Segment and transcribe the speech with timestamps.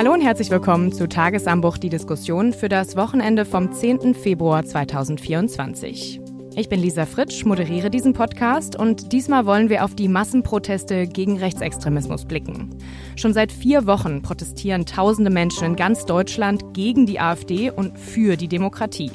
[0.00, 4.14] Hallo und herzlich willkommen zu Tagesambuch, die Diskussion für das Wochenende vom 10.
[4.14, 6.22] Februar 2024.
[6.56, 11.36] Ich bin Lisa Fritsch, moderiere diesen Podcast und diesmal wollen wir auf die Massenproteste gegen
[11.36, 12.70] Rechtsextremismus blicken.
[13.16, 18.38] Schon seit vier Wochen protestieren tausende Menschen in ganz Deutschland gegen die AfD und für
[18.38, 19.12] die Demokratie.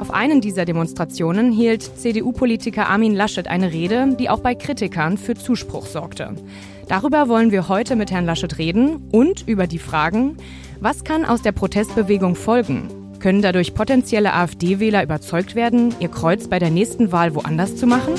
[0.00, 5.36] Auf einen dieser Demonstrationen hielt CDU-Politiker Armin Laschet eine Rede, die auch bei Kritikern für
[5.36, 6.34] Zuspruch sorgte.
[6.88, 10.36] Darüber wollen wir heute mit Herrn Laschet reden und über die Fragen,
[10.80, 13.18] was kann aus der Protestbewegung folgen?
[13.18, 18.14] Können dadurch potenzielle AfD-Wähler überzeugt werden, ihr Kreuz bei der nächsten Wahl woanders zu machen?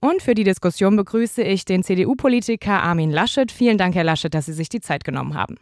[0.00, 3.52] Und für die Diskussion begrüße ich den CDU-Politiker Armin Laschet.
[3.52, 5.58] Vielen Dank, Herr Laschet, dass Sie sich die Zeit genommen haben.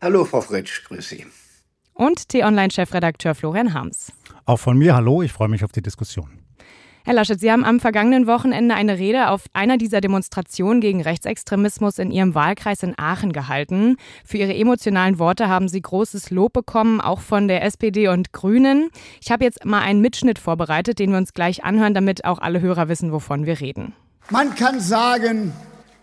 [0.00, 1.26] Hallo, Frau Fritsch, grüße Sie.
[1.94, 4.12] Und T-Online-Chefredakteur Florian Harms.
[4.44, 6.41] Auch von mir hallo, ich freue mich auf die Diskussion.
[7.04, 11.98] Herr Laschet, Sie haben am vergangenen Wochenende eine Rede auf einer dieser Demonstrationen gegen Rechtsextremismus
[11.98, 13.96] in Ihrem Wahlkreis in Aachen gehalten.
[14.24, 18.88] Für Ihre emotionalen Worte haben Sie großes Lob bekommen, auch von der SPD und Grünen.
[19.20, 22.60] Ich habe jetzt mal einen Mitschnitt vorbereitet, den wir uns gleich anhören, damit auch alle
[22.60, 23.94] Hörer wissen, wovon wir reden.
[24.30, 25.52] Man kann sagen,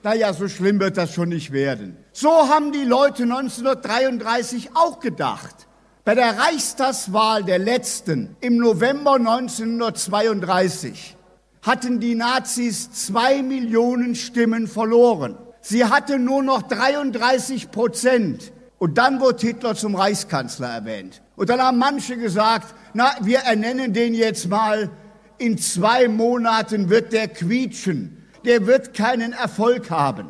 [0.03, 1.95] naja, so schlimm wird das schon nicht werden.
[2.11, 5.68] So haben die Leute 1933 auch gedacht.
[6.09, 11.15] Bei der Reichstagswahl der letzten im November 1932
[11.61, 15.37] hatten die Nazis zwei Millionen Stimmen verloren.
[15.61, 18.51] Sie hatten nur noch 33 Prozent.
[18.79, 21.21] Und dann wurde Hitler zum Reichskanzler erwähnt.
[21.35, 24.89] Und dann haben manche gesagt, na, wir ernennen den jetzt mal,
[25.37, 28.25] in zwei Monaten wird der quietschen.
[28.45, 30.25] Der wird keinen Erfolg haben.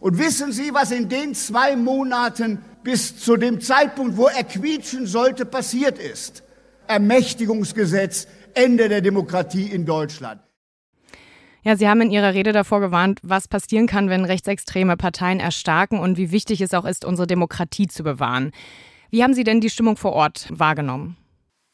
[0.00, 5.06] Und wissen Sie, was in den zwei Monaten bis zu dem Zeitpunkt, wo er quietschen
[5.06, 6.42] sollte, passiert ist.
[6.86, 10.40] Ermächtigungsgesetz, Ende der Demokratie in Deutschland.
[11.62, 15.98] Ja, Sie haben in Ihrer Rede davor gewarnt, was passieren kann, wenn rechtsextreme Parteien erstarken
[15.98, 18.52] und wie wichtig es auch ist, unsere Demokratie zu bewahren.
[19.10, 21.16] Wie haben Sie denn die Stimmung vor Ort wahrgenommen?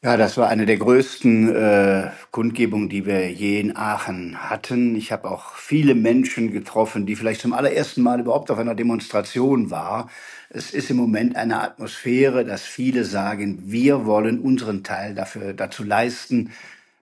[0.03, 4.95] Ja, das war eine der größten äh, Kundgebungen, die wir je in Aachen hatten.
[4.95, 9.71] Ich habe auch viele Menschen getroffen, die vielleicht zum allerersten Mal überhaupt auf einer Demonstration
[9.71, 10.07] war.
[10.49, 15.83] Es ist im Moment eine Atmosphäre, dass viele sagen, wir wollen unseren Teil dafür, dazu
[15.83, 16.51] leisten,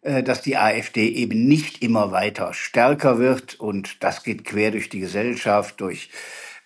[0.01, 3.55] äh, dass die AfD eben nicht immer weiter stärker wird.
[3.59, 6.09] Und das geht quer durch die Gesellschaft, durch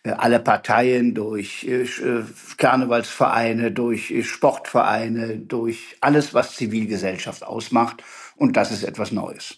[0.03, 2.23] alle Parteien, durch äh, äh,
[2.57, 8.03] Karnevalsvereine, durch Sportvereine, durch alles, was Zivilgesellschaft ausmacht.
[8.35, 9.57] Und das ist etwas Neues.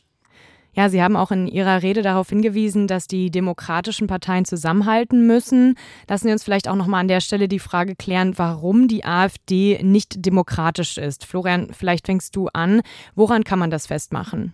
[0.74, 5.76] Ja, Sie haben auch in Ihrer Rede darauf hingewiesen, dass die demokratischen Parteien zusammenhalten müssen.
[6.08, 9.04] Lassen Sie uns vielleicht auch noch mal an der Stelle die Frage klären, warum die
[9.04, 11.26] AfD nicht demokratisch ist.
[11.26, 12.82] Florian, vielleicht fängst du an.
[13.16, 14.54] Woran kann man das festmachen?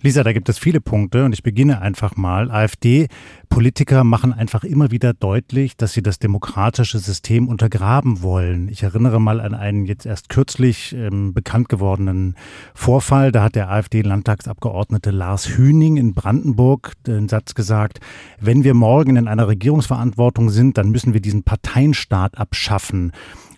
[0.00, 2.52] Lisa, da gibt es viele Punkte und ich beginne einfach mal.
[2.52, 8.68] AfD-Politiker machen einfach immer wieder deutlich, dass sie das demokratische System untergraben wollen.
[8.68, 12.36] Ich erinnere mal an einen jetzt erst kürzlich ähm, bekannt gewordenen
[12.74, 13.32] Vorfall.
[13.32, 17.98] Da hat der AfD-Landtagsabgeordnete Lars Hüning in Brandenburg den Satz gesagt,
[18.38, 23.10] wenn wir morgen in einer Regierungsverantwortung sind, dann müssen wir diesen Parteienstaat abschaffen.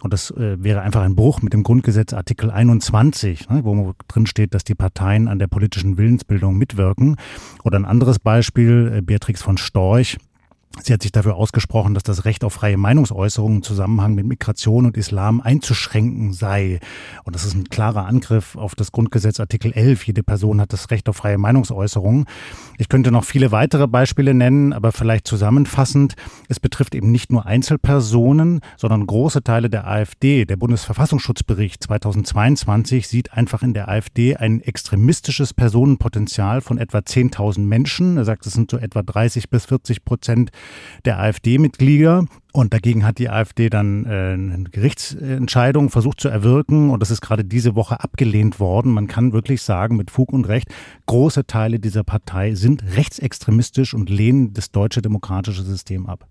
[0.02, 4.26] Und das äh, wäre einfach ein Bruch mit dem Grundgesetz Artikel 21, ne, wo drin
[4.26, 7.16] steht, dass die Parteien an der politischen Willensbildung mitwirken.
[7.64, 10.16] Oder ein anderes Beispiel, äh, Beatrix von Storch,
[10.78, 14.86] Sie hat sich dafür ausgesprochen, dass das Recht auf freie Meinungsäußerung im Zusammenhang mit Migration
[14.86, 16.78] und Islam einzuschränken sei.
[17.24, 20.04] Und das ist ein klarer Angriff auf das Grundgesetz Artikel 11.
[20.06, 22.26] Jede Person hat das Recht auf freie Meinungsäußerung.
[22.78, 26.14] Ich könnte noch viele weitere Beispiele nennen, aber vielleicht zusammenfassend.
[26.48, 30.44] Es betrifft eben nicht nur Einzelpersonen, sondern große Teile der AfD.
[30.44, 38.16] Der Bundesverfassungsschutzbericht 2022 sieht einfach in der AfD ein extremistisches Personenpotenzial von etwa 10.000 Menschen.
[38.16, 40.52] Er sagt, es sind so etwa 30 bis 40 Prozent
[41.04, 42.26] der AfD-Mitglieder.
[42.52, 46.90] Und dagegen hat die AfD dann äh, eine Gerichtsentscheidung versucht zu erwirken.
[46.90, 48.92] Und das ist gerade diese Woche abgelehnt worden.
[48.92, 50.68] Man kann wirklich sagen, mit Fug und Recht,
[51.06, 56.26] große Teile dieser Partei sind rechtsextremistisch und lehnen das deutsche demokratische System ab.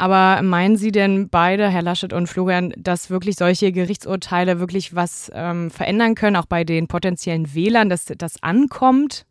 [0.00, 5.30] Aber meinen Sie denn beide, Herr Laschet und Florian, dass wirklich solche Gerichtsurteile wirklich was
[5.34, 9.26] ähm, verändern können, auch bei den potenziellen Wählern, dass das ankommt?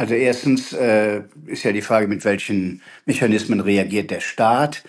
[0.00, 4.82] Also erstens äh, ist ja die Frage, mit welchen Mechanismen reagiert der Staat.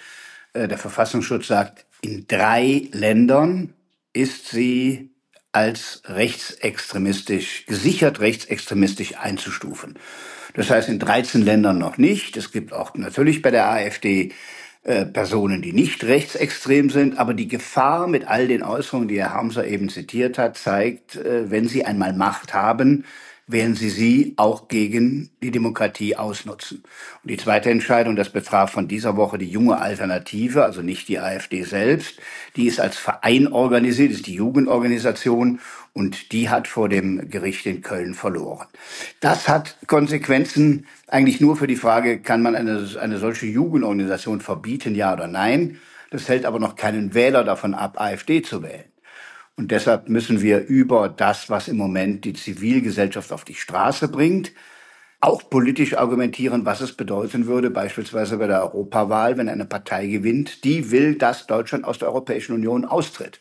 [0.54, 3.74] Äh, der Verfassungsschutz sagt, in drei Ländern
[4.14, 5.10] ist sie
[5.52, 10.00] als rechtsextremistisch, gesichert rechtsextremistisch einzustufen.
[10.54, 12.38] Das heißt in 13 Ländern noch nicht.
[12.38, 14.32] Es gibt auch natürlich bei der AfD
[14.84, 19.34] äh, Personen, die nicht rechtsextrem sind, aber die Gefahr mit all den Äußerungen, die Herr
[19.34, 23.04] Hamser eben zitiert hat, zeigt, äh, wenn sie einmal Macht haben,
[23.52, 26.84] werden sie sie auch gegen die Demokratie ausnutzen.
[27.24, 31.20] Und die zweite Entscheidung, das betraf von dieser Woche die junge Alternative, also nicht die
[31.20, 32.20] AfD selbst,
[32.56, 35.60] die ist als Verein organisiert, ist die Jugendorganisation
[35.94, 38.68] und die hat vor dem Gericht in Köln verloren.
[39.20, 44.96] Das hat Konsequenzen eigentlich nur für die Frage, kann man eine, eine solche Jugendorganisation verbieten,
[44.96, 45.80] ja oder nein?
[46.10, 48.91] Das hält aber noch keinen Wähler davon ab, AfD zu wählen.
[49.62, 54.54] Und deshalb müssen wir über das, was im Moment die Zivilgesellschaft auf die Straße bringt,
[55.20, 60.64] auch politisch argumentieren, was es bedeuten würde, beispielsweise bei der Europawahl, wenn eine Partei gewinnt,
[60.64, 63.40] die will, dass Deutschland aus der Europäischen Union austritt.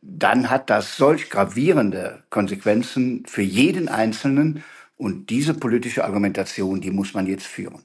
[0.00, 4.64] Dann hat das solch gravierende Konsequenzen für jeden Einzelnen.
[4.96, 7.84] Und diese politische Argumentation, die muss man jetzt führen.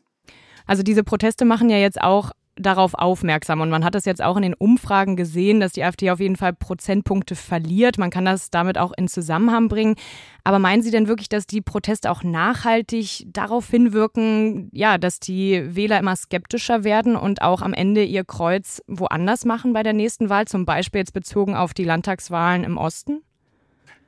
[0.65, 3.61] Also diese Proteste machen ja jetzt auch darauf aufmerksam.
[3.61, 6.35] Und man hat es jetzt auch in den Umfragen gesehen, dass die AfD auf jeden
[6.35, 7.97] Fall Prozentpunkte verliert.
[7.97, 9.95] Man kann das damit auch in Zusammenhang bringen.
[10.43, 15.75] Aber meinen Sie denn wirklich, dass die Proteste auch nachhaltig darauf hinwirken, ja, dass die
[15.75, 20.29] Wähler immer skeptischer werden und auch am Ende ihr Kreuz woanders machen bei der nächsten
[20.29, 23.21] Wahl, zum Beispiel jetzt bezogen auf die Landtagswahlen im Osten?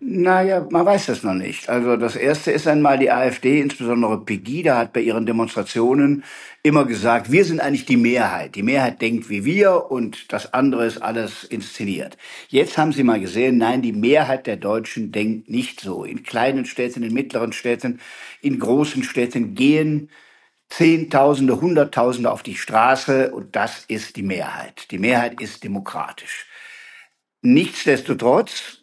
[0.02, 1.68] Naja, man weiß das noch nicht.
[1.68, 6.24] Also das Erste ist einmal die AfD, insbesondere Pegida hat bei ihren Demonstrationen
[6.64, 8.56] immer gesagt, wir sind eigentlich die Mehrheit.
[8.56, 12.18] Die Mehrheit denkt wie wir und das andere ist alles inszeniert.
[12.48, 16.06] Jetzt haben sie mal gesehen, nein, die Mehrheit der Deutschen denkt nicht so.
[16.06, 18.00] In kleinen Städten, in mittleren Städten,
[18.42, 20.10] in großen Städten gehen
[20.70, 24.92] Zehntausende, Hunderttausende auf die Straße und das ist die Mehrheit.
[24.92, 26.46] Die Mehrheit ist demokratisch.
[27.42, 28.79] Nichtsdestotrotz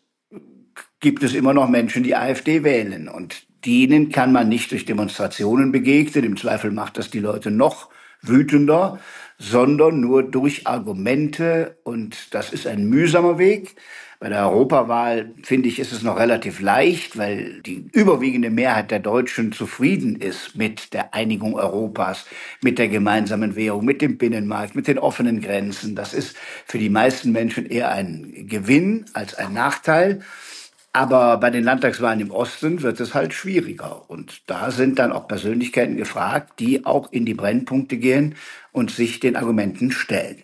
[1.00, 3.08] gibt es immer noch Menschen, die AfD wählen.
[3.08, 6.24] Und denen kann man nicht durch Demonstrationen begegnen.
[6.24, 7.90] Im Zweifel macht das die Leute noch
[8.22, 8.98] wütender,
[9.38, 11.78] sondern nur durch Argumente.
[11.84, 13.76] Und das ist ein mühsamer Weg.
[14.18, 18.98] Bei der Europawahl, finde ich, ist es noch relativ leicht, weil die überwiegende Mehrheit der
[18.98, 22.24] Deutschen zufrieden ist mit der Einigung Europas,
[22.62, 25.94] mit der gemeinsamen Währung, mit dem Binnenmarkt, mit den offenen Grenzen.
[25.94, 26.34] Das ist
[26.64, 30.22] für die meisten Menschen eher ein Gewinn als ein Nachteil.
[30.96, 34.08] Aber bei den Landtagswahlen im Osten wird es halt schwieriger.
[34.08, 38.34] Und da sind dann auch Persönlichkeiten gefragt, die auch in die Brennpunkte gehen
[38.72, 40.38] und sich den Argumenten stellen.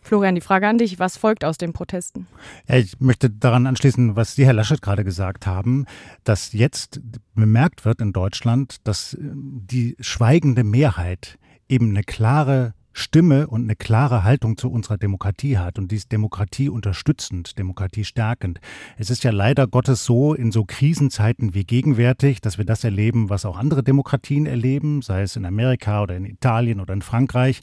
[0.00, 2.26] Florian, die Frage an dich, was folgt aus den Protesten?
[2.66, 5.84] Ja, ich möchte daran anschließen, was Sie, Herr Laschet, gerade gesagt haben,
[6.24, 7.02] dass jetzt
[7.34, 11.38] bemerkt wird in Deutschland, dass die schweigende Mehrheit
[11.68, 16.70] eben eine klare Stimme und eine klare Haltung zu unserer Demokratie hat und dies Demokratie
[16.70, 18.58] unterstützend, Demokratie stärkend.
[18.96, 23.28] Es ist ja leider Gottes so in so Krisenzeiten wie gegenwärtig, dass wir das erleben,
[23.28, 27.60] was auch andere Demokratien erleben, sei es in Amerika oder in Italien oder in Frankreich,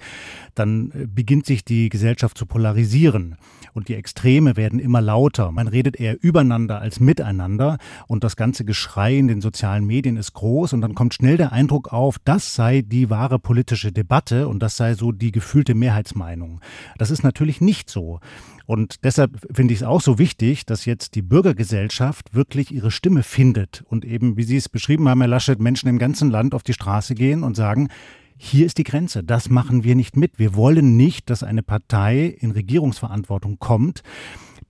[0.53, 3.37] dann äh, beginnt sich die Gesellschaft zu polarisieren
[3.73, 5.51] und die Extreme werden immer lauter.
[5.51, 10.33] Man redet eher übereinander als miteinander und das ganze Geschrei in den sozialen Medien ist
[10.33, 14.59] groß und dann kommt schnell der Eindruck auf, das sei die wahre politische Debatte und
[14.59, 16.61] das sei so die gefühlte Mehrheitsmeinung.
[16.97, 18.19] Das ist natürlich nicht so.
[18.65, 23.23] Und deshalb finde ich es auch so wichtig, dass jetzt die Bürgergesellschaft wirklich ihre Stimme
[23.23, 26.63] findet und eben, wie Sie es beschrieben haben, Herr Laschet, Menschen im ganzen Land auf
[26.63, 27.89] die Straße gehen und sagen,
[28.37, 29.23] hier ist die Grenze.
[29.23, 30.39] Das machen wir nicht mit.
[30.39, 34.01] Wir wollen nicht, dass eine Partei in Regierungsverantwortung kommt,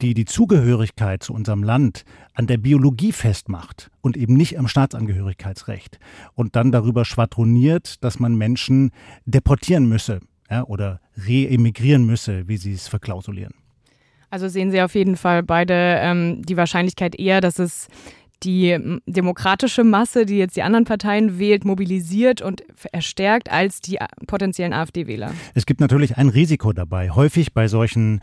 [0.01, 2.03] die die Zugehörigkeit zu unserem Land
[2.33, 5.99] an der Biologie festmacht und eben nicht am Staatsangehörigkeitsrecht
[6.33, 8.91] und dann darüber schwadroniert, dass man Menschen
[9.25, 10.19] deportieren müsse
[10.49, 13.53] ja, oder reemigrieren müsse, wie sie es verklausulieren.
[14.29, 17.87] Also sehen Sie auf jeden Fall beide ähm, die Wahrscheinlichkeit eher, dass es
[18.43, 24.73] die demokratische Masse, die jetzt die anderen Parteien wählt, mobilisiert und erstärkt als die potenziellen
[24.73, 25.31] AfD-Wähler.
[25.53, 27.11] Es gibt natürlich ein Risiko dabei.
[27.11, 28.21] Häufig bei solchen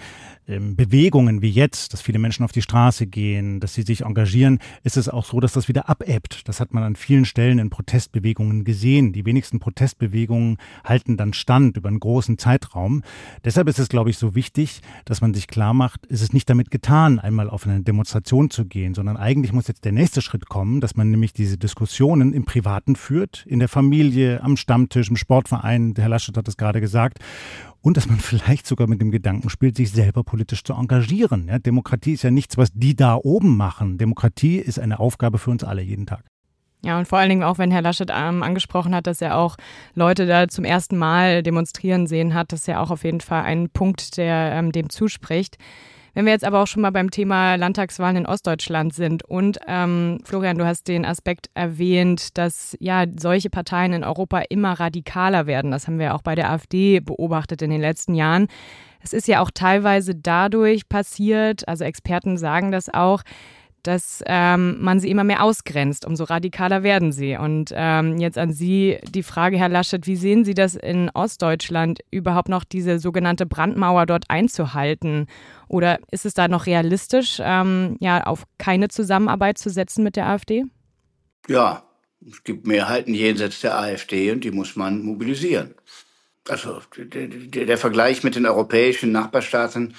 [0.50, 4.58] ähm, Bewegungen wie jetzt, dass viele Menschen auf die Straße gehen, dass sie sich engagieren,
[4.82, 6.48] ist es auch so, dass das wieder abebbt.
[6.48, 9.12] Das hat man an vielen Stellen in Protestbewegungen gesehen.
[9.12, 13.02] Die wenigsten Protestbewegungen halten dann stand über einen großen Zeitraum.
[13.44, 16.50] Deshalb ist es, glaube ich, so wichtig, dass man sich klar macht, es ist nicht
[16.50, 20.22] damit getan, einmal auf eine Demonstration zu gehen, sondern eigentlich muss jetzt der nächste nächste
[20.22, 25.08] Schritt kommen, dass man nämlich diese Diskussionen im Privaten führt, in der Familie, am Stammtisch,
[25.08, 27.18] im Sportverein, der Herr Laschet hat es gerade gesagt,
[27.80, 31.46] und dass man vielleicht sogar mit dem Gedanken spielt, sich selber politisch zu engagieren.
[31.46, 33.98] Ja, Demokratie ist ja nichts, was die da oben machen.
[33.98, 36.24] Demokratie ist eine Aufgabe für uns alle jeden Tag.
[36.82, 39.58] Ja, und vor allen Dingen auch, wenn Herr Laschet ähm, angesprochen hat, dass er auch
[39.94, 43.44] Leute da zum ersten Mal demonstrieren sehen hat, das ist ja auch auf jeden Fall
[43.44, 45.56] ein Punkt, der ähm, dem zuspricht.
[46.14, 50.20] Wenn wir jetzt aber auch schon mal beim Thema Landtagswahlen in Ostdeutschland sind und ähm,
[50.24, 55.70] Florian, du hast den Aspekt erwähnt, dass ja solche Parteien in Europa immer radikaler werden.
[55.70, 58.48] Das haben wir auch bei der AfD beobachtet in den letzten Jahren.
[59.02, 63.22] Es ist ja auch teilweise dadurch passiert, also Experten sagen das auch,
[63.82, 67.36] dass ähm, man sie immer mehr ausgrenzt, umso radikaler werden sie.
[67.36, 72.00] Und ähm, jetzt an Sie die Frage, Herr Laschet, wie sehen Sie das in Ostdeutschland
[72.10, 75.26] überhaupt noch diese sogenannte Brandmauer dort einzuhalten?
[75.68, 80.26] Oder ist es da noch realistisch, ähm, ja, auf keine Zusammenarbeit zu setzen mit der
[80.26, 80.64] AfD?
[81.48, 81.84] Ja,
[82.28, 85.74] es gibt Mehrheiten jenseits der AfD und die muss man mobilisieren.
[86.48, 89.94] Also der, der Vergleich mit den europäischen Nachbarstaaten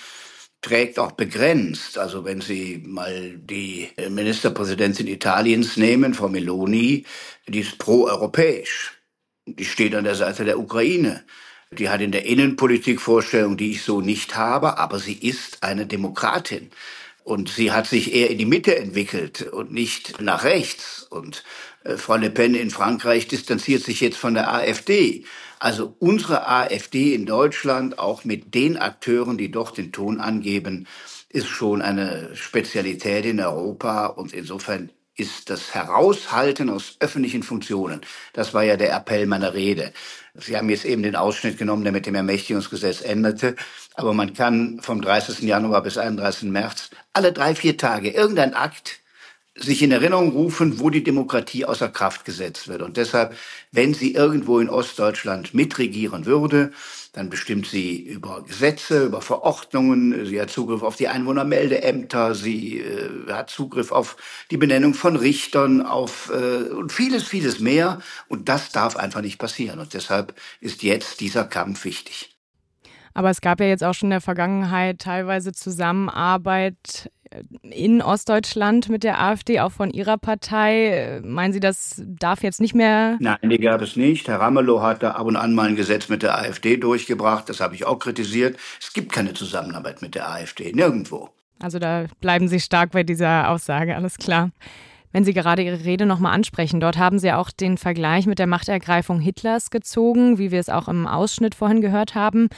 [0.61, 1.97] trägt auch begrenzt.
[1.97, 7.05] Also wenn Sie mal die Ministerpräsidentin Italiens nehmen, Frau Meloni,
[7.47, 8.93] die ist pro-europäisch.
[9.47, 11.23] Die steht an der Seite der Ukraine.
[11.71, 15.87] Die hat in der Innenpolitik Vorstellungen, die ich so nicht habe, aber sie ist eine
[15.87, 16.69] Demokratin.
[17.23, 21.05] Und sie hat sich eher in die Mitte entwickelt und nicht nach rechts.
[21.09, 21.43] Und
[21.83, 25.25] äh, Frau Le Pen in Frankreich distanziert sich jetzt von der AfD.
[25.59, 30.87] Also unsere AfD in Deutschland, auch mit den Akteuren, die doch den Ton angeben,
[31.29, 34.07] ist schon eine Spezialität in Europa.
[34.07, 38.01] Und insofern ist das Heraushalten aus öffentlichen Funktionen.
[38.33, 39.93] Das war ja der Appell meiner Rede.
[40.33, 43.55] Sie haben jetzt eben den Ausschnitt genommen, der mit dem Ermächtigungsgesetz endete.
[43.95, 45.41] Aber man kann vom 30.
[45.41, 46.49] Januar bis 31.
[46.49, 49.01] März alle drei, vier Tage irgendein Akt
[49.55, 52.81] sich in Erinnerung rufen, wo die Demokratie außer Kraft gesetzt wird.
[52.81, 53.35] Und deshalb,
[53.71, 56.71] wenn sie irgendwo in Ostdeutschland mitregieren würde,
[57.11, 63.09] dann bestimmt sie über Gesetze, über Verordnungen, sie hat Zugriff auf die Einwohnermeldeämter, sie äh,
[63.29, 64.15] hat Zugriff auf
[64.49, 68.01] die Benennung von Richtern, auf äh, und vieles, vieles mehr.
[68.29, 69.79] Und das darf einfach nicht passieren.
[69.79, 72.30] Und deshalb ist jetzt dieser Kampf wichtig.
[73.13, 77.11] Aber es gab ja jetzt auch schon in der Vergangenheit teilweise Zusammenarbeit
[77.63, 81.21] in Ostdeutschland mit der AfD, auch von Ihrer Partei.
[81.23, 83.17] Meinen Sie, das darf jetzt nicht mehr?
[83.19, 84.27] Nein, die gab es nicht.
[84.27, 87.47] Herr Ramelow hat da ab und an mal ein Gesetz mit der AfD durchgebracht.
[87.47, 88.57] Das habe ich auch kritisiert.
[88.79, 91.29] Es gibt keine Zusammenarbeit mit der AfD, nirgendwo.
[91.59, 94.49] Also da bleiben Sie stark bei dieser Aussage, alles klar.
[95.13, 98.47] Wenn Sie gerade Ihre Rede nochmal ansprechen, dort haben Sie auch den Vergleich mit der
[98.47, 102.49] Machtergreifung Hitlers gezogen, wie wir es auch im Ausschnitt vorhin gehört haben.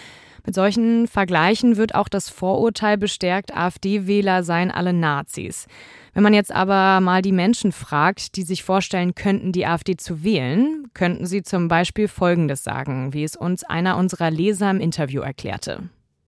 [0.45, 5.67] Mit solchen Vergleichen wird auch das Vorurteil bestärkt, AfD-Wähler seien alle Nazis.
[6.13, 10.23] Wenn man jetzt aber mal die Menschen fragt, die sich vorstellen könnten, die AfD zu
[10.23, 15.21] wählen, könnten sie zum Beispiel Folgendes sagen, wie es uns einer unserer Leser im Interview
[15.21, 15.83] erklärte.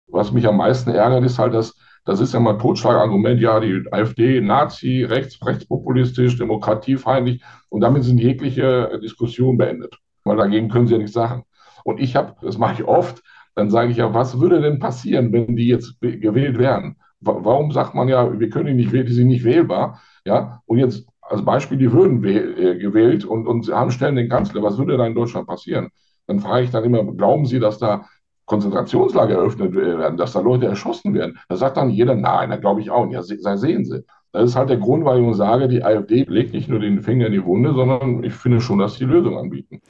[0.07, 1.75] Was mich am meisten ärgert, ist halt, dass
[2.05, 8.19] das ist ja mal Totschlagargument, ja, die AfD, Nazi, rechts, rechtspopulistisch, demokratiefeindlich und damit sind
[8.19, 9.95] jegliche Diskussion beendet.
[10.23, 11.43] Weil dagegen können sie ja nichts sagen.
[11.83, 13.21] Und ich habe, das mache ich oft,
[13.59, 16.95] dann sage ich ja, was würde denn passieren, wenn die jetzt gewählt werden?
[17.19, 19.99] Warum sagt man ja, wir können die nicht wählen, die sind nicht wählbar?
[20.25, 24.63] Ja, und jetzt als Beispiel, die würden äh, gewählt und, und haben stellen den Kanzler,
[24.63, 25.89] was würde da in Deutschland passieren?
[26.25, 28.05] Dann frage ich dann immer, glauben Sie, dass da
[28.45, 31.37] Konzentrationslager eröffnet werden, dass da Leute erschossen werden?
[31.49, 33.15] Da sagt dann jeder, nein, da glaube ich auch nicht.
[33.15, 34.05] Ja, sehen Sie.
[34.31, 37.27] Das ist halt der Grund, warum ich sage, die AfD legt nicht nur den Finger
[37.27, 39.81] in die Wunde, sondern ich finde schon, dass sie Lösung anbieten.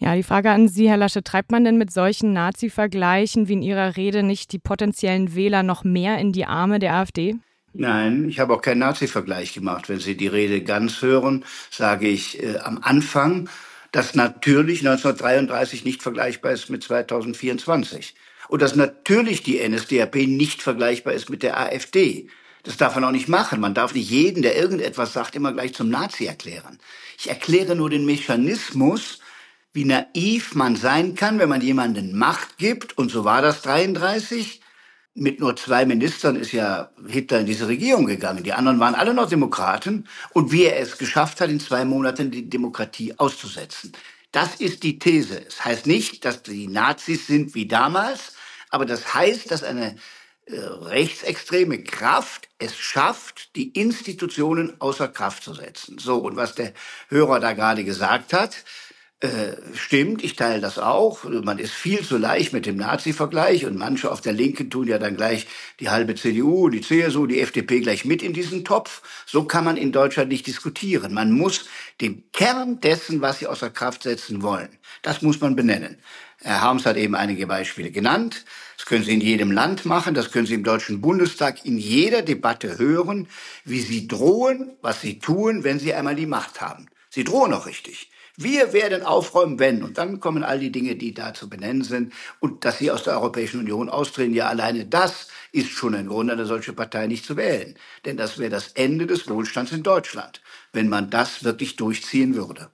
[0.00, 3.62] Ja, die Frage an Sie, Herr Lasche, treibt man denn mit solchen Nazi-Vergleichen wie in
[3.62, 7.34] Ihrer Rede nicht die potenziellen Wähler noch mehr in die Arme der AfD?
[7.74, 9.88] Nein, ich habe auch keinen Nazi-Vergleich gemacht.
[9.88, 13.48] Wenn Sie die Rede ganz hören, sage ich äh, am Anfang,
[13.90, 18.14] dass natürlich 1933 nicht vergleichbar ist mit 2024.
[18.48, 22.28] Und dass natürlich die NSDAP nicht vergleichbar ist mit der AfD.
[22.62, 23.60] Das darf man auch nicht machen.
[23.60, 26.78] Man darf nicht jeden, der irgendetwas sagt, immer gleich zum Nazi erklären.
[27.18, 29.20] Ich erkläre nur den Mechanismus,
[29.72, 32.96] wie naiv man sein kann, wenn man jemanden Macht gibt.
[32.98, 34.60] Und so war das 33.
[35.14, 38.44] Mit nur zwei Ministern ist ja Hitler in diese Regierung gegangen.
[38.44, 40.06] Die anderen waren alle noch Demokraten.
[40.32, 43.92] Und wie er es geschafft hat, in zwei Monaten die Demokratie auszusetzen.
[44.32, 45.44] Das ist die These.
[45.46, 48.34] Es heißt nicht, dass die Nazis sind wie damals,
[48.70, 49.96] aber das heißt, dass eine
[50.44, 55.98] äh, rechtsextreme Kraft es schafft, die Institutionen außer Kraft zu setzen.
[55.98, 56.72] So, und was der
[57.08, 58.64] Hörer da gerade gesagt hat,
[59.20, 61.24] äh, stimmt, ich teile das auch.
[61.24, 64.98] Man ist viel zu leicht mit dem Nazi-Vergleich und manche auf der Linken tun ja
[64.98, 65.48] dann gleich
[65.80, 69.02] die halbe CDU, die CSU, die FDP gleich mit in diesen Topf.
[69.26, 71.12] So kann man in Deutschland nicht diskutieren.
[71.12, 71.64] Man muss
[72.00, 74.68] den Kern dessen, was sie außer Kraft setzen wollen,
[75.02, 75.98] das muss man benennen.
[76.40, 78.44] Herr Harms hat eben einige Beispiele genannt.
[78.76, 82.22] Das können Sie in jedem Land machen, das können Sie im Deutschen Bundestag in jeder
[82.22, 83.26] Debatte hören,
[83.64, 86.86] wie Sie drohen, was Sie tun, wenn Sie einmal die Macht haben.
[87.10, 88.08] Sie drohen auch richtig.
[88.40, 89.82] Wir werden aufräumen, wenn.
[89.82, 92.12] Und dann kommen all die Dinge, die da zu benennen sind.
[92.38, 96.30] Und dass sie aus der Europäischen Union austreten, ja, alleine das ist schon ein Grund,
[96.30, 97.74] eine solche Partei nicht zu wählen.
[98.04, 100.40] Denn das wäre das Ende des Wohlstands in Deutschland,
[100.72, 102.70] wenn man das wirklich durchziehen würde.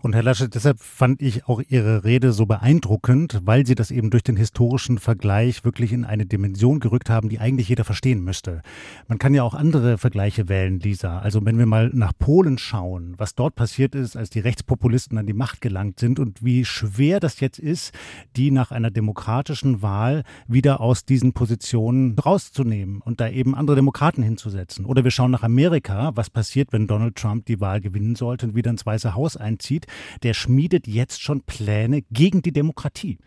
[0.00, 4.10] Und Herr Laschet, deshalb fand ich auch Ihre Rede so beeindruckend, weil Sie das eben
[4.10, 8.62] durch den historischen Vergleich wirklich in eine Dimension gerückt haben, die eigentlich jeder verstehen müsste.
[9.08, 11.18] Man kann ja auch andere Vergleiche wählen, Lisa.
[11.18, 15.26] Also wenn wir mal nach Polen schauen, was dort passiert ist, als die Rechtspopulisten an
[15.26, 17.92] die Macht gelangt sind und wie schwer das jetzt ist,
[18.36, 24.22] die nach einer demokratischen Wahl wieder aus diesen Positionen rauszunehmen und da eben andere Demokraten
[24.22, 24.84] hinzusetzen.
[24.84, 28.54] Oder wir schauen nach Amerika, was passiert, wenn Donald Trump die Wahl gewinnen sollte und
[28.54, 29.87] wieder ins Weiße Haus einzieht
[30.22, 33.18] der schmiedet jetzt schon Pläne gegen die Demokratie.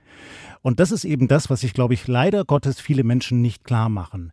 [0.62, 3.90] Und das ist eben das, was sich, glaube ich, leider Gottes viele Menschen nicht klar
[3.90, 4.32] machen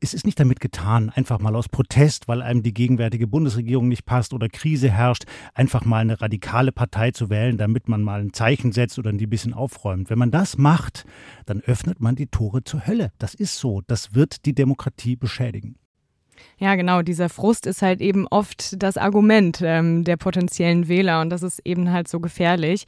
[0.00, 4.06] es ist nicht damit getan, einfach mal aus Protest, weil einem die gegenwärtige Bundesregierung nicht
[4.06, 8.32] passt oder Krise herrscht, einfach mal eine radikale Partei zu wählen, damit man mal ein
[8.32, 10.10] Zeichen setzt oder die ein bisschen aufräumt.
[10.10, 11.04] Wenn man das macht,
[11.46, 13.12] dann öffnet man die Tore zur Hölle.
[13.18, 13.82] Das ist so.
[13.86, 15.76] Das wird die Demokratie beschädigen.
[16.58, 17.02] Ja, genau.
[17.02, 21.60] Dieser Frust ist halt eben oft das Argument ähm, der potenziellen Wähler und das ist
[21.64, 22.84] eben halt so gefährlich.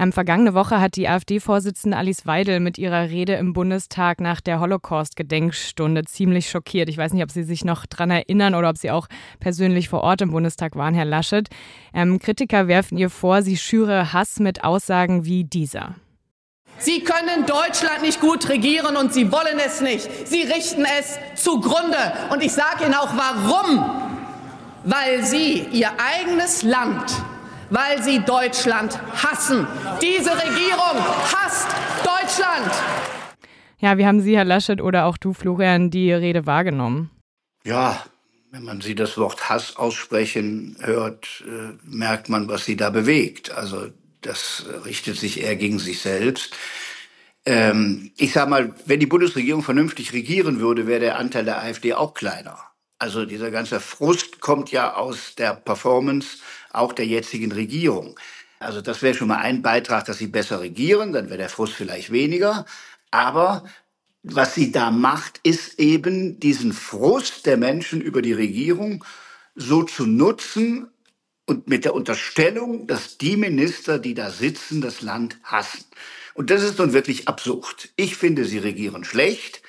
[0.00, 4.60] Ähm, vergangene Woche hat die AfD-Vorsitzende Alice Weidel mit ihrer Rede im Bundestag nach der
[4.60, 6.88] Holocaust-Gedenkstunde ziemlich schockiert.
[6.88, 9.08] Ich weiß nicht, ob Sie sich noch dran erinnern oder ob Sie auch
[9.40, 11.48] persönlich vor Ort im Bundestag waren, Herr Laschet.
[11.92, 15.96] Ähm, Kritiker werfen ihr vor, sie schüre Hass mit Aussagen wie dieser.
[16.80, 20.08] Sie können Deutschland nicht gut regieren und Sie wollen es nicht.
[20.26, 21.98] Sie richten es zugrunde.
[22.30, 23.84] Und ich sage Ihnen auch warum.
[24.84, 27.12] Weil Sie Ihr eigenes Land,
[27.68, 29.66] weil Sie Deutschland hassen.
[30.00, 30.96] Diese Regierung
[31.34, 31.68] hasst
[32.02, 32.72] Deutschland.
[33.78, 37.10] Ja, wie haben Sie, Herr Laschet, oder auch du, Florian, die Rede wahrgenommen?
[37.64, 38.02] Ja,
[38.50, 43.52] wenn man sie das Wort Hass aussprechen hört, äh, merkt man, was sie da bewegt.
[43.52, 43.88] Also
[44.20, 46.54] das richtet sich eher gegen sich selbst.
[47.46, 51.94] Ähm, ich sage mal, wenn die Bundesregierung vernünftig regieren würde, wäre der Anteil der AfD
[51.94, 52.58] auch kleiner.
[52.98, 56.38] Also dieser ganze Frust kommt ja aus der Performance
[56.70, 58.18] auch der jetzigen Regierung.
[58.58, 61.72] Also das wäre schon mal ein Beitrag, dass sie besser regieren, dann wäre der Frust
[61.72, 62.66] vielleicht weniger.
[63.10, 63.64] Aber
[64.22, 69.02] was sie da macht, ist eben diesen Frust der Menschen über die Regierung
[69.54, 70.90] so zu nutzen,
[71.50, 75.84] und mit der Unterstellung, dass die Minister, die da sitzen, das Land hassen.
[76.34, 77.88] Und das ist nun wirklich absurd.
[77.96, 79.60] Ich finde, sie regieren schlecht,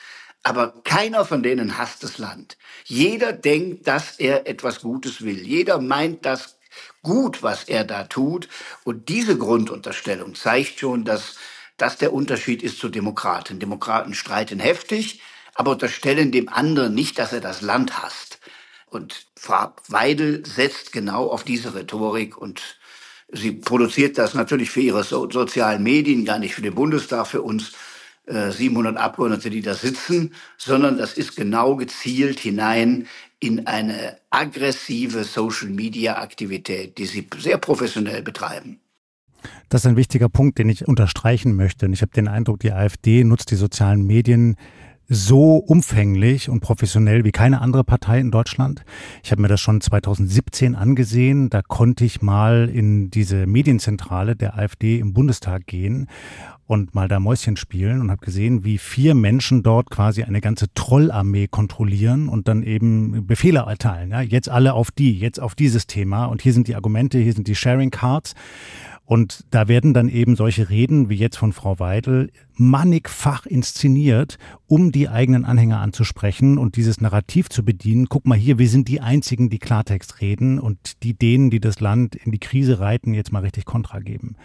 [0.43, 2.55] aber keiner von denen hasst das Land.
[2.85, 5.39] Jeder denkt, dass er etwas Gutes will.
[5.39, 6.59] Jeder meint das
[7.01, 8.47] gut, was er da tut.
[8.83, 11.37] Und diese Grundunterstellung zeigt schon, dass
[11.77, 13.57] das der Unterschied ist zu Demokraten.
[13.57, 15.19] Demokraten streiten heftig,
[15.55, 18.37] aber unterstellen dem anderen nicht, dass er das Land hasst.
[18.91, 22.61] Und Frau Weidel setzt genau auf diese Rhetorik und
[23.31, 27.41] sie produziert das natürlich für ihre so sozialen Medien, gar nicht für den Bundestag, für
[27.41, 27.71] uns
[28.25, 33.07] äh, 700 Abgeordnete, die da sitzen, sondern das ist genau gezielt hinein
[33.39, 38.81] in eine aggressive Social-Media-Aktivität, die sie sehr professionell betreiben.
[39.69, 41.85] Das ist ein wichtiger Punkt, den ich unterstreichen möchte.
[41.85, 44.57] Und ich habe den Eindruck, die AfD nutzt die sozialen Medien
[45.13, 48.85] so umfänglich und professionell wie keine andere Partei in Deutschland.
[49.23, 51.49] Ich habe mir das schon 2017 angesehen.
[51.49, 56.07] Da konnte ich mal in diese Medienzentrale der AfD im Bundestag gehen
[56.65, 60.73] und mal da Mäuschen spielen und habe gesehen, wie vier Menschen dort quasi eine ganze
[60.75, 64.11] Trollarmee kontrollieren und dann eben Befehle erteilen.
[64.11, 67.33] Ja, jetzt alle auf die, jetzt auf dieses Thema und hier sind die Argumente, hier
[67.33, 68.33] sind die Sharing Cards.
[69.11, 74.93] Und da werden dann eben solche Reden wie jetzt von Frau Weidel mannigfach inszeniert, um
[74.93, 78.07] die eigenen Anhänger anzusprechen und dieses Narrativ zu bedienen.
[78.07, 81.81] Guck mal hier, wir sind die Einzigen, die Klartext reden und die denen, die das
[81.81, 84.37] Land in die Krise reiten, jetzt mal richtig Kontra geben.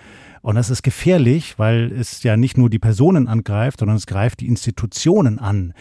[0.43, 4.41] Und das ist gefährlich, weil es ja nicht nur die Personen angreift, sondern es greift
[4.41, 5.75] die Institutionen an.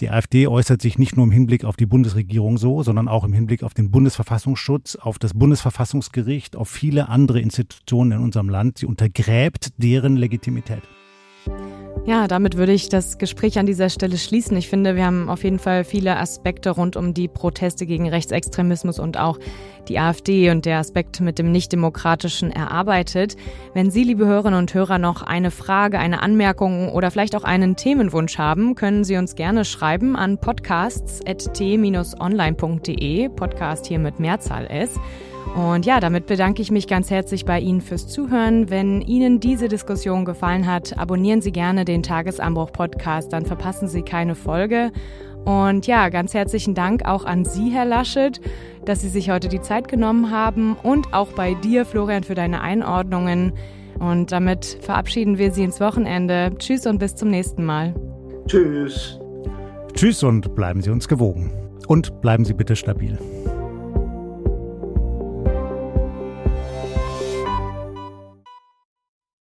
[0.00, 3.32] Die AfD äußert sich nicht nur im Hinblick auf die Bundesregierung so, sondern auch im
[3.32, 8.78] Hinblick auf den Bundesverfassungsschutz, auf das Bundesverfassungsgericht, auf viele andere Institutionen in unserem Land.
[8.78, 10.82] Sie untergräbt deren Legitimität.
[12.04, 14.56] Ja, damit würde ich das Gespräch an dieser Stelle schließen.
[14.56, 18.98] Ich finde, wir haben auf jeden Fall viele Aspekte rund um die Proteste gegen Rechtsextremismus
[18.98, 19.38] und auch
[19.88, 23.36] die AfD und der Aspekt mit dem Nichtdemokratischen erarbeitet.
[23.72, 27.76] Wenn Sie, liebe Hörerinnen und Hörer, noch eine Frage, eine Anmerkung oder vielleicht auch einen
[27.76, 34.98] Themenwunsch haben, können Sie uns gerne schreiben an podcasts.t-online.de, Podcast hier mit Mehrzahl S.
[35.54, 38.70] Und ja, damit bedanke ich mich ganz herzlich bei Ihnen fürs Zuhören.
[38.70, 44.34] Wenn Ihnen diese Diskussion gefallen hat, abonnieren Sie gerne den Tagesanbruch-Podcast, dann verpassen Sie keine
[44.34, 44.92] Folge.
[45.44, 48.40] Und ja, ganz herzlichen Dank auch an Sie, Herr Laschet,
[48.84, 52.60] dass Sie sich heute die Zeit genommen haben und auch bei dir, Florian, für deine
[52.60, 53.52] Einordnungen.
[53.98, 56.52] Und damit verabschieden wir Sie ins Wochenende.
[56.58, 57.94] Tschüss und bis zum nächsten Mal.
[58.46, 59.18] Tschüss.
[59.94, 61.52] Tschüss und bleiben Sie uns gewogen.
[61.88, 63.18] Und bleiben Sie bitte stabil.